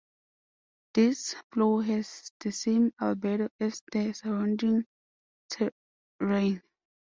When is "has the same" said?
1.83-2.91